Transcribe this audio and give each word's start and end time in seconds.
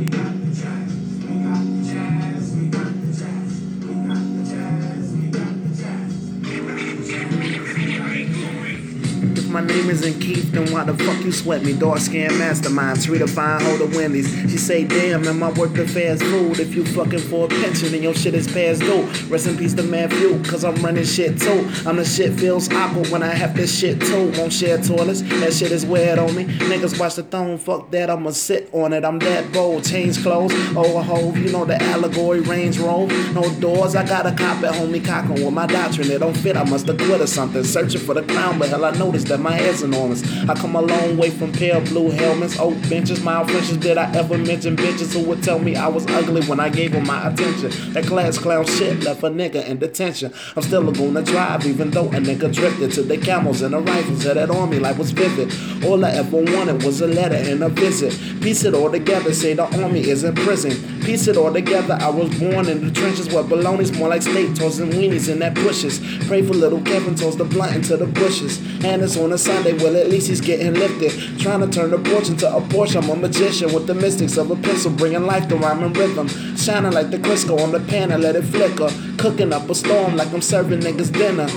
If 0.00 1.57
my 9.58 9.66
name 9.66 9.90
isn't 9.90 10.20
Keith, 10.20 10.52
then 10.52 10.72
why 10.72 10.84
the 10.84 10.94
fuck 11.02 11.24
you 11.24 11.32
sweat 11.32 11.64
me? 11.64 11.72
Dark 11.72 11.98
scan 11.98 12.38
mastermind, 12.38 12.98
redefine 12.98 13.60
hold 13.60 13.80
of 13.80 13.96
Wendy's. 13.96 14.30
She 14.42 14.56
say, 14.56 14.84
damn, 14.84 15.26
am 15.26 15.42
I 15.42 15.50
worth 15.50 15.74
the 15.74 15.86
fast 15.88 16.22
food? 16.22 16.60
If 16.60 16.76
you 16.76 16.84
fucking 16.84 17.18
for 17.18 17.46
a 17.46 17.48
pension 17.48 17.92
and 17.92 18.04
your 18.04 18.14
shit 18.14 18.34
is 18.34 18.46
past 18.46 18.82
due. 18.82 19.02
Rest 19.28 19.48
in 19.48 19.58
peace 19.58 19.74
to 19.74 19.82
Matthew, 19.82 20.40
cause 20.44 20.64
I'm 20.64 20.76
running 20.76 21.04
shit 21.04 21.40
too. 21.40 21.68
I'm 21.84 21.96
the 21.96 22.04
shit 22.04 22.38
feels 22.38 22.72
awkward 22.72 23.08
when 23.08 23.24
I 23.24 23.34
have 23.34 23.56
this 23.56 23.76
shit 23.76 24.00
too. 24.00 24.30
Won't 24.38 24.52
share 24.52 24.78
toilets, 24.78 25.22
that 25.22 25.52
shit 25.52 25.72
is 25.72 25.84
weird 25.84 26.20
on 26.20 26.36
me. 26.36 26.44
Niggas 26.44 26.98
watch 27.00 27.16
the 27.16 27.24
throne, 27.24 27.58
fuck 27.58 27.90
that, 27.90 28.10
I'ma 28.10 28.30
sit 28.30 28.72
on 28.72 28.92
it. 28.92 29.04
I'm 29.04 29.18
that 29.20 29.52
bold, 29.52 29.84
change 29.84 30.22
clothes, 30.22 30.52
oh 30.76 30.98
a 30.98 31.02
hove, 31.02 31.36
you 31.36 31.50
know 31.50 31.64
the 31.64 31.82
allegory 31.82 32.40
range 32.40 32.78
roll. 32.78 33.08
No 33.08 33.52
doors, 33.58 33.96
I 33.96 34.06
got 34.06 34.24
a 34.24 34.30
cop 34.30 34.62
at 34.62 34.74
homie 34.74 35.04
cocking 35.04 35.44
with 35.44 35.52
my 35.52 35.66
doctrine. 35.66 36.12
It 36.12 36.20
don't 36.20 36.36
fit, 36.36 36.56
I 36.56 36.62
must 36.62 36.86
have 36.86 36.98
quit 36.98 37.20
or 37.20 37.26
something. 37.26 37.64
Searching 37.64 38.00
for 38.00 38.14
the 38.14 38.22
crown, 38.22 38.60
but 38.60 38.68
hell, 38.68 38.84
I 38.84 38.92
noticed 38.92 39.26
that 39.26 39.40
my 39.40 39.47
head's 39.52 39.82
enormous. 39.82 40.22
I 40.48 40.54
come 40.54 40.76
a 40.76 40.82
long 40.82 41.16
way 41.16 41.30
from 41.30 41.52
pale 41.52 41.80
blue 41.80 42.10
helmets, 42.10 42.58
oak 42.58 42.74
benches, 42.88 43.22
mild 43.22 43.50
Frenches. 43.50 43.76
Did 43.76 43.98
I 43.98 44.12
ever 44.14 44.38
mention 44.38 44.76
bitches 44.76 45.12
who 45.12 45.28
would 45.28 45.42
tell 45.42 45.58
me 45.58 45.76
I 45.76 45.88
was 45.88 46.06
ugly 46.06 46.42
when 46.46 46.60
I 46.60 46.68
gave 46.68 46.92
them 46.92 47.06
my 47.06 47.28
attention? 47.28 47.92
That 47.92 48.06
class 48.06 48.38
clown 48.38 48.66
shit 48.66 49.02
left 49.04 49.22
a 49.22 49.26
nigga 49.26 49.66
in 49.66 49.78
detention. 49.78 50.32
I'm 50.56 50.62
still 50.62 50.88
a 50.88 50.92
gonna 50.92 51.22
drive, 51.22 51.66
even 51.66 51.90
though 51.90 52.06
a 52.08 52.20
nigga 52.20 52.52
drifted 52.52 52.92
to 52.92 53.02
the 53.02 53.18
camels 53.18 53.62
and 53.62 53.74
the 53.74 53.80
rifles 53.80 54.24
of 54.26 54.34
that 54.34 54.50
army 54.50 54.78
life 54.78 54.98
was 54.98 55.12
vivid. 55.12 55.52
All 55.84 56.04
I 56.04 56.10
ever 56.10 56.36
wanted 56.36 56.82
was 56.82 57.00
a 57.00 57.06
letter 57.06 57.36
and 57.36 57.62
a 57.62 57.68
visit. 57.68 58.12
Piece 58.42 58.64
it 58.64 58.74
all 58.74 58.90
together, 58.90 59.32
say 59.32 59.54
the 59.54 59.64
army 59.82 60.08
is 60.08 60.24
in 60.24 60.34
prison. 60.34 60.72
Piece 61.02 61.28
it 61.28 61.36
all 61.36 61.52
together, 61.52 61.96
I 62.00 62.10
was 62.10 62.36
born 62.38 62.68
in 62.68 62.84
the 62.84 62.90
trenches 62.92 63.32
where 63.32 63.44
baloney's 63.44 63.96
more 63.96 64.08
like 64.08 64.22
steak, 64.22 64.48
and 64.48 64.92
weenies 64.92 65.28
in 65.30 65.38
that 65.38 65.54
bushes. 65.54 66.00
Pray 66.26 66.42
for 66.42 66.54
little 66.54 66.80
Kevin, 66.82 67.14
toss 67.14 67.36
the 67.36 67.44
blunt 67.44 67.74
into 67.74 67.96
the 67.96 68.06
bushes. 68.06 68.58
And 68.84 69.02
it's 69.02 69.16
on 69.16 69.27
a 69.32 69.38
Sunday, 69.38 69.72
well 69.72 69.96
at 69.96 70.08
least 70.08 70.28
he's 70.28 70.40
getting 70.40 70.74
lifted. 70.74 71.12
Trying 71.38 71.60
to 71.60 71.68
turn 71.68 71.90
porch 72.04 72.28
into 72.28 72.46
a 72.48 72.60
Porsche. 72.60 73.02
I'm 73.02 73.10
a 73.10 73.16
magician 73.16 73.72
with 73.72 73.86
the 73.86 73.94
mystics 73.94 74.36
of 74.36 74.50
a 74.50 74.56
pencil, 74.56 74.90
bringing 74.90 75.24
life 75.24 75.48
to 75.48 75.56
rhyme 75.56 75.82
and 75.82 75.96
rhythm. 75.96 76.28
Shining 76.56 76.92
like 76.92 77.10
the 77.10 77.18
Crisco 77.18 77.60
on 77.60 77.72
the 77.72 77.80
pan 77.80 78.12
and 78.12 78.22
let 78.22 78.36
it 78.36 78.42
flicker. 78.42 78.90
Cooking 79.18 79.52
up 79.52 79.68
a 79.68 79.74
storm 79.74 80.16
like 80.16 80.32
I'm 80.32 80.42
serving 80.42 80.80
niggas 80.80 81.12
dinner. 81.12 81.48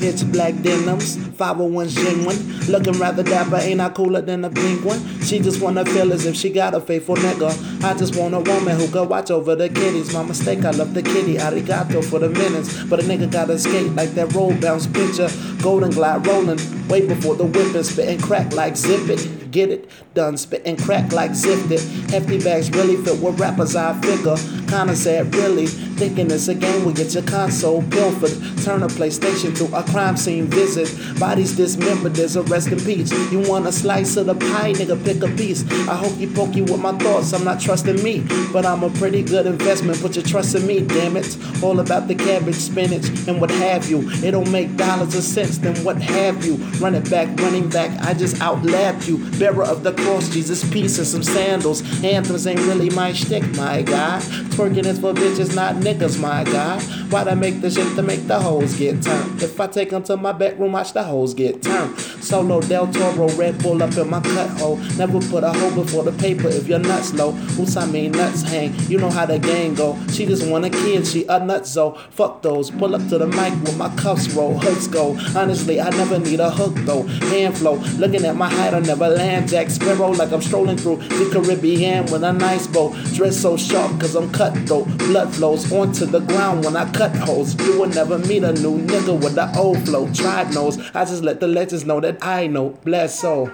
Pitch 0.00 0.32
black 0.32 0.60
denims, 0.62 1.16
501 1.42 1.88
genuine. 1.88 2.60
Looking 2.68 2.92
rather 3.00 3.24
dapper, 3.24 3.56
ain't 3.56 3.80
I 3.80 3.88
cooler 3.88 4.20
than 4.20 4.44
a 4.44 4.50
pink 4.50 4.84
one? 4.84 5.00
She 5.22 5.40
just 5.40 5.60
wanna 5.60 5.84
feel 5.84 6.12
as 6.12 6.24
if 6.24 6.36
she 6.36 6.50
got 6.50 6.72
a 6.72 6.80
faithful 6.80 7.16
nigga. 7.16 7.50
I 7.82 7.94
just 7.94 8.14
want 8.14 8.34
a 8.34 8.38
woman 8.38 8.78
who 8.78 8.86
could 8.86 9.08
watch 9.08 9.28
over 9.32 9.56
the 9.56 9.68
kitties. 9.68 10.14
My 10.14 10.22
mistake, 10.22 10.64
I 10.64 10.70
love 10.70 10.94
the 10.94 11.02
kitty. 11.02 11.38
Arigato 11.38 12.04
for 12.04 12.20
the 12.20 12.28
minutes. 12.28 12.84
But 12.84 13.00
a 13.00 13.02
nigga 13.02 13.28
gotta 13.28 13.58
skate 13.58 13.92
like 13.96 14.10
that 14.10 14.32
roll 14.34 14.54
bounce 14.54 14.86
picture. 14.86 15.28
Golden 15.60 15.90
glide 15.90 16.24
rolling, 16.28 16.60
way 16.86 17.04
before 17.06 17.34
the 17.34 17.44
whipping, 17.44 17.82
spitting 17.82 18.20
crack 18.20 18.52
like 18.52 18.76
zip 18.76 19.08
it. 19.08 19.50
Get 19.50 19.70
it 19.70 19.90
done, 20.14 20.36
spitting 20.36 20.76
crack 20.76 21.12
like 21.12 21.34
zipped 21.34 21.70
it. 21.70 21.82
Hefty 22.10 22.42
bags 22.42 22.70
really 22.70 22.96
fit 22.96 23.20
with 23.20 23.38
rappers 23.38 23.76
I 23.76 23.92
figure. 24.00 24.36
Kinda 24.68 24.96
sad, 24.96 25.34
really. 25.34 25.66
Thinking 25.66 26.30
it's 26.30 26.48
a 26.48 26.54
game, 26.54 26.84
we 26.84 26.92
get 26.94 27.12
your 27.12 27.22
console 27.24 27.82
pilfered. 27.82 28.32
Turn 28.64 28.82
a 28.82 28.88
PlayStation 28.88 29.54
to 29.58 29.64
a 29.76 29.82
crime 29.82 30.16
scene 30.16 30.46
visit. 30.46 30.88
Bodies 31.32 31.56
dismembered, 31.56 32.14
there's 32.14 32.36
a 32.36 32.42
rest 32.42 32.68
in 32.68 32.78
peace. 32.80 33.10
You 33.32 33.40
want 33.48 33.66
a 33.66 33.72
slice 33.72 34.18
of 34.18 34.26
the 34.26 34.34
pie, 34.34 34.74
nigga, 34.74 35.02
pick 35.02 35.22
a 35.22 35.34
piece. 35.34 35.66
I 35.88 35.96
hokey 35.96 36.26
pokey 36.26 36.60
with 36.60 36.78
my 36.78 36.92
thoughts, 36.98 37.32
I'm 37.32 37.42
not 37.42 37.58
trusting 37.58 38.02
me. 38.02 38.22
But 38.52 38.66
I'm 38.66 38.82
a 38.82 38.90
pretty 38.90 39.22
good 39.22 39.46
investment, 39.46 39.98
put 40.02 40.14
your 40.14 40.26
trust 40.26 40.54
in 40.56 40.66
me, 40.66 40.80
damn 40.80 41.16
it. 41.16 41.38
All 41.62 41.80
about 41.80 42.06
the 42.06 42.14
cabbage, 42.14 42.56
spinach, 42.56 43.06
and 43.26 43.40
what 43.40 43.50
have 43.50 43.88
you. 43.88 44.10
It 44.22 44.32
don't 44.32 44.52
make 44.52 44.76
dollars 44.76 45.16
or 45.16 45.22
cents, 45.22 45.56
then 45.56 45.74
what 45.82 45.96
have 46.02 46.44
you? 46.44 46.56
Run 46.82 46.94
it 46.94 47.08
back, 47.08 47.28
running 47.40 47.70
back, 47.70 47.98
I 48.06 48.12
just 48.12 48.38
outlapped 48.42 49.08
you. 49.08 49.16
Bearer 49.38 49.64
of 49.64 49.84
the 49.84 49.94
cross, 49.94 50.28
Jesus, 50.28 50.70
peace, 50.70 50.98
and 50.98 51.06
some 51.06 51.22
sandals. 51.22 51.80
Anthems 52.04 52.46
ain't 52.46 52.60
really 52.60 52.90
my 52.90 53.14
shtick, 53.14 53.42
my 53.56 53.80
guy. 53.80 54.20
Twerking 54.52 54.84
is 54.84 54.98
for 54.98 55.14
bitches, 55.14 55.56
not 55.56 55.76
niggas, 55.76 56.20
my 56.20 56.44
guy. 56.44 56.78
Why'd 57.08 57.28
I 57.28 57.34
make 57.34 57.62
the 57.62 57.70
shit 57.70 57.96
to 57.96 58.02
make 58.02 58.26
the 58.26 58.38
hoes 58.38 58.76
get 58.76 59.02
turned? 59.02 59.42
If 59.42 59.58
I 59.58 59.66
take 59.66 59.90
them 59.90 60.02
to 60.04 60.16
my 60.18 60.32
bedroom, 60.32 60.72
watch 60.72 60.92
the 60.92 61.02
hoes 61.02 61.32
get 61.32 61.62
turned. 61.62 61.96
Solo 62.22 62.60
Del 62.60 62.86
Toro, 62.92 63.28
Red 63.30 63.62
Bull 63.62 63.82
up 63.82 63.96
in 63.96 64.08
my 64.08 64.20
cut 64.20 64.48
hole. 64.50 64.76
Never 64.96 65.20
put 65.20 65.44
a 65.44 65.52
hoe 65.52 65.74
before 65.74 66.04
the 66.04 66.12
paper 66.12 66.48
if 66.48 66.68
you're 66.68 66.78
nuts 66.78 67.12
low. 67.14 67.32
Who's 67.32 67.76
I 67.76 67.86
mean 67.86 68.12
nuts 68.12 68.42
hang? 68.42 68.74
You 68.88 68.98
know 68.98 69.10
how 69.10 69.26
the 69.26 69.38
gang 69.38 69.74
go. 69.74 69.98
She 70.12 70.24
just 70.26 70.46
want 70.48 70.64
a 70.64 70.70
kid, 70.70 71.06
she 71.06 71.24
a 71.24 71.40
nutzo. 71.40 71.98
Fuck 72.10 72.42
those. 72.42 72.70
Pull 72.70 72.94
up 72.94 73.06
to 73.08 73.18
the 73.18 73.26
mic 73.26 73.52
with 73.62 73.76
my 73.76 73.94
cuffs 73.96 74.32
roll, 74.34 74.58
hooks 74.58 74.86
go. 74.86 75.18
Honestly, 75.36 75.80
I 75.80 75.90
never 75.90 76.18
need 76.18 76.40
a 76.40 76.50
hook 76.50 76.74
though. 76.86 77.02
Hand 77.02 77.58
flow, 77.58 77.74
looking 77.98 78.24
at 78.24 78.36
my 78.36 78.48
height, 78.48 78.74
I 78.74 78.80
never 78.80 79.08
land. 79.08 79.48
Jack 79.48 79.70
Sparrow 79.70 80.10
like 80.10 80.32
I'm 80.32 80.42
strolling 80.42 80.76
through 80.76 80.96
the 80.96 81.28
Caribbean 81.32 82.04
with 82.04 82.22
a 82.22 82.32
nice 82.32 82.66
bow. 82.66 82.94
Dress 83.14 83.36
so 83.36 83.56
sharp 83.56 84.00
cause 84.00 84.14
I'm 84.14 84.30
cutthroat. 84.32 84.86
Blood 84.98 85.34
flows 85.34 85.70
onto 85.72 86.06
the 86.06 86.20
ground 86.20 86.64
when 86.64 86.76
I 86.76 86.90
cut 86.92 87.14
holes. 87.16 87.54
You 87.66 87.80
will 87.80 87.88
never 87.88 88.18
meet 88.18 88.44
a 88.44 88.52
new 88.52 88.78
nigga 88.78 89.20
with 89.20 89.34
the 89.34 89.52
old 89.58 89.84
flow. 89.84 90.10
Tribe 90.12 90.52
knows. 90.52 90.78
I 90.94 91.04
just 91.04 91.22
let 91.22 91.40
the 91.40 91.48
legends 91.48 91.84
know 91.84 92.00
I 92.20 92.46
know. 92.48 92.70
Bless 92.84 93.20
soul. 93.20 93.50